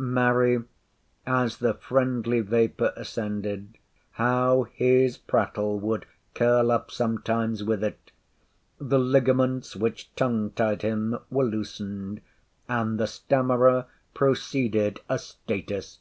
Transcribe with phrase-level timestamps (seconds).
[0.00, 3.78] Marry—as the friendly vapour ascended,
[4.12, 8.12] how his prattle would curl up sometimes with it!
[8.78, 12.20] the ligaments, which tongue tied him, were loosened,
[12.68, 15.98] and the stammerer proceeded a statist!